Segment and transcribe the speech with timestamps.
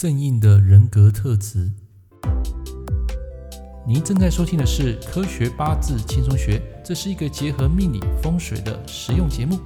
[0.00, 1.70] 正印的人格特质。
[3.86, 9.60] 您正在收听的是《科学八字轻松学》，这是一个结合命理风水的实用节目。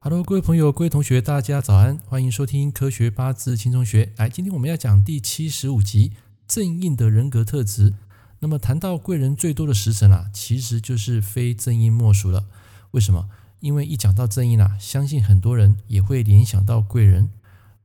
[0.00, 4.06] Hello，各位朋友、各位同学，大家早安，欢迎收听《科学八字轻松学》。
[4.16, 6.14] 来，今天我们要讲第七十五集
[6.48, 7.94] 正印的人格特质。
[8.40, 12.46] 那么谈到贵人最多的时辰啊，其实就是非正印莫属了。
[12.90, 13.28] 为什么？
[13.60, 17.30] 因为一讲到正印啊，相信很多人也会联想到贵人。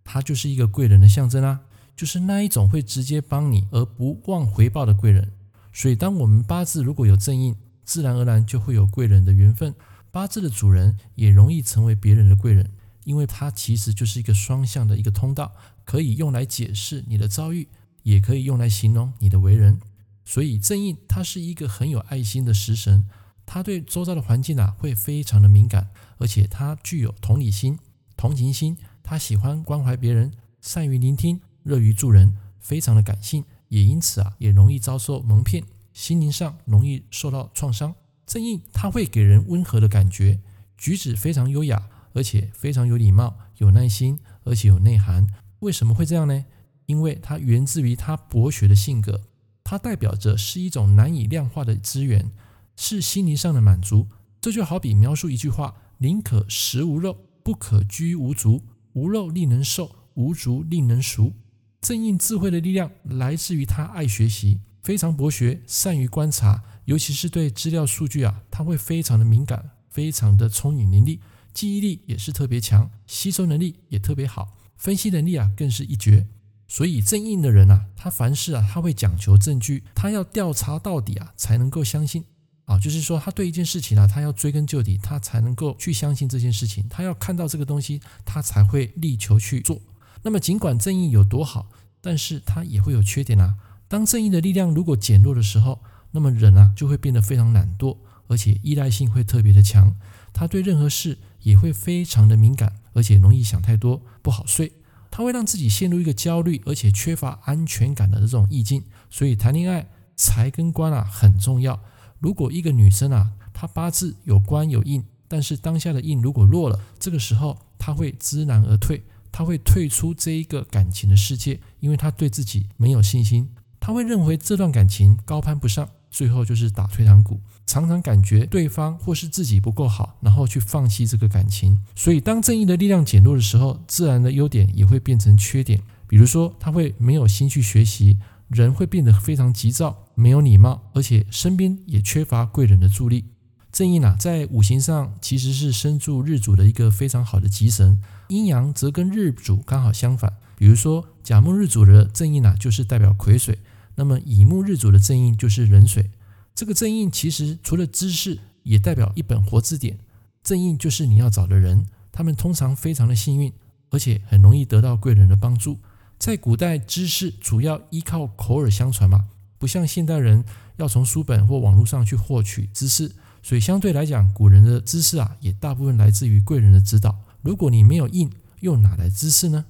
[0.04, 1.62] 他就是一个贵人的象征啊，
[1.96, 5.32] 就是那一种会直接帮你而不忘回报的贵人。
[5.72, 9.74] 所以，当我们八字如果有正印，自然而然就会有贵人的缘分。
[10.12, 12.70] 八字的主人也容易成为别人的贵人，
[13.06, 15.52] 因为它其实就是一个双向的一个通道，
[15.84, 17.68] 可以用来解释你的遭遇，
[18.04, 19.80] 也可以用来形容你的为人。
[20.24, 23.06] 所以，正印它是一个很有爱心的食神，
[23.46, 27.80] 他对周遭的环境啊会非常的敏感，而且他具有同理心、
[28.16, 28.78] 同情心。
[29.04, 30.32] 他喜欢关怀别人，
[30.62, 37.94] 善于聆听，乐于助人，非常的感性，也因此啊，也容易遭受蒙骗，心灵上容易受到创伤。
[38.26, 40.40] 正印他会给人温和的感觉，
[40.78, 45.28] 举止非常优雅，而且非常有礼貌、有耐心，而且有内涵。
[45.60, 46.46] 为什么会这样呢？
[46.86, 49.22] 因为它源自于他博学的性格，
[49.64, 52.32] 它代表着是一种难以量化的资源，
[52.76, 54.08] 是心灵上的满足。
[54.42, 58.62] 这就好比描述一句话：宁可食无肉，不可居无竹。
[58.94, 61.34] 无肉令人瘦，无竹令人俗。
[61.82, 71.20] 正印智慧的力量来自于他爱学习，非常博学，善于观察，尤其是对资料数据啊，他会非常的敏感，非常的聪颖伶俐，
[71.54, 76.28] 记忆力也是特别强，吸收能力也特别好，分析能力啊更是一绝。
[76.68, 82.24] 所以正印的人啊，他凡事啊他会讲求证据，他要调查到底啊才能够相信。
[82.66, 86.86] 啊，就是说，他对一件事情呢，他要追根究底，他才能够去相信这件事情。
[86.90, 89.82] 他要看到这个东西，他才会力求去做。
[90.22, 91.68] 那么，尽管正义有多好，
[92.00, 93.56] 但是他也会有缺点啊。
[93.90, 97.98] 当正义的力量如果减弱的时候，那么人啊就会变得非常懒惰，
[98.28, 99.96] 而且依赖性会特别的强。
[100.32, 104.72] 他对任何事也会非常的敏感，而且容易想太多，不好睡。
[105.12, 108.84] 他会让自己陷入一个焦虑，而且缺乏安全感的这种意境。
[109.12, 111.80] 所以，谈恋爱财跟官啊很重要。
[112.24, 131.78] 如果一个女生啊，她八字有官有印，但是当下的印如果弱了，这个时候她会知难而退，她会退出这一个感情的世界，因为她对自己没有信心，她会认为这段感情高攀不上，最后就是打退堂鼓，常常感觉对方或是自己不够好，然后去放弃这个感情。
[131.94, 138.18] 所以当正义的力量减弱的时候，自然的优点也会变成缺点，比如说她会没有心去学习。
[138.54, 143.26] 人会变得非常急躁，没有礼貌，而且身边也缺乏贵人的助力。
[143.72, 150.32] 正印啊，在五行上其实是身助日主的一个非常好的吉神，阴阳则跟日主刚好相反。
[150.56, 153.56] 比如说甲木日主的正印啊，就是代表癸水；
[153.96, 156.12] 那么乙木日主的正印就是壬水。
[156.54, 159.98] 这个正印其实除了知识，也代表一本活字典。
[160.44, 163.52] 正印就是你要找的人，他们通常非常的幸运，
[163.90, 165.80] 而且很容易得到贵人的帮助。
[166.24, 169.26] 在古代，知识主要依靠口耳相传嘛，
[169.60, 170.46] 不像现代人
[170.78, 177.14] 要从书本或网络上去获取知识，所以相对来讲，古人的知识啊，也大部分来自于贵人的指导。
[177.42, 179.66] 如果你没有印，又哪来知识呢？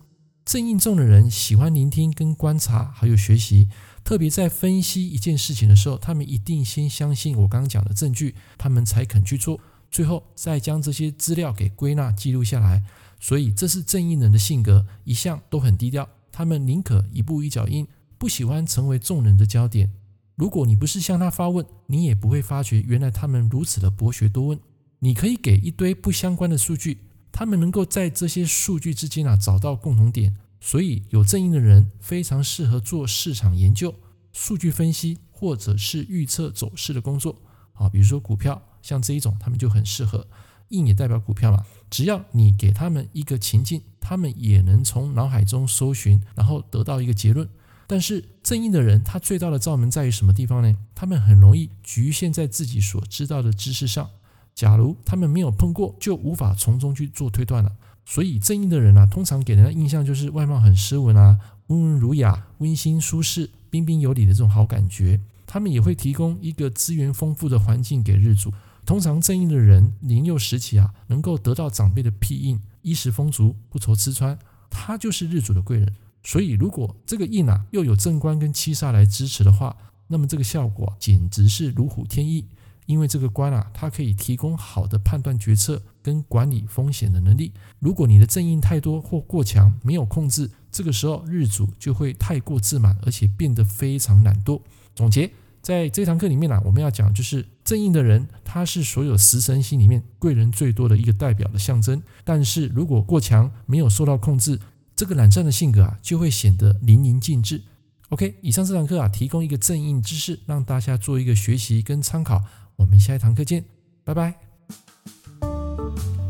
[0.45, 3.69] 正印重的人喜欢聆听跟观察，还有学习，
[4.03, 9.59] 特别在分析一件事情的时候，他们一定先相信我刚刚讲的证据，他们才肯去做，
[9.89, 12.83] 最后再将这些资料给归纳记录下来。
[13.19, 16.07] 所以这是正印人的性格，一向都很低调。
[16.33, 19.93] 他们宁可一步一脚印，不喜欢成为众人的焦点。
[20.35, 24.59] 如果你不是向他发问，你也不会发觉原来他们如此的博学多问。
[24.97, 26.97] 你可以给一堆不相关的数据，
[27.31, 30.35] 他们能够在这些数据之间啊找到共同点。
[30.59, 33.93] 所以有正义的人非常适合做市场研究、
[34.31, 37.39] 数据分析或者是预测走势的工作。
[37.73, 40.27] 啊，比如说股票，像这一种，他们就很适合。
[40.69, 47.47] 硬也代表股票嘛，只要你给他们一个情境，他们也能从脑海中搜寻，然后得到一个结论。
[47.87, 50.75] 但是正义的人，他最大的罩门在于什么地方呢？
[50.93, 54.09] 他们很容易局限在自己所知道的知识上。
[54.53, 57.71] 假如他们没有碰过，就无法从中去做推断了。
[58.05, 65.21] 所以正义的人啊，通常给人的印象就是外貌很斯文啊，温文儒雅、温馨舒适、彬彬有礼的这种好感觉。
[65.47, 68.51] 他们也会提供一个资源丰富的环境给日主。
[68.85, 74.37] 通常正义的人年幼时期啊，能够得到长辈的庇荫，衣食丰足，不愁吃穿，
[74.69, 75.91] 他就是日主的贵人。
[76.23, 79.75] 所以，如果这个印啊又有正官跟七杀来支持的话，
[80.07, 82.45] 那么这个效果简直是如虎添翼。
[82.85, 87.53] 因为这个官啊，它可以提供好的判断决策跟管理风险的能力。
[87.79, 94.61] 如果你的正印太多或过强，没有控制，这个时候日主就会太过自满，而且变得非常懒惰。
[94.93, 95.31] 总结，
[95.63, 102.03] 在这堂课里面呢、我们要讲就是正印的人，他是所有食神星里面贵人最多的一个代表的象征。
[102.25, 104.59] 但是如果过强，没有受到控制，
[104.93, 107.61] 这个懒散的性格啊，就会显得淋漓尽致。
[108.09, 112.43] OK，以上这堂课啊，提供一个正印知识，让大家做一个学习跟参考。
[112.75, 113.63] 我们下一堂课见，
[114.03, 114.35] 拜拜。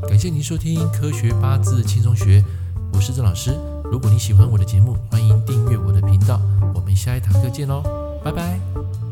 [0.08, 2.40] 感谢您收听《科学八字轻松学》，
[2.94, 3.52] 我是郑老师。
[3.92, 6.40] 如果你喜欢我的节目，欢迎订阅我的频道。
[6.76, 7.82] 我们下一堂课见喽，
[8.24, 9.03] 拜拜。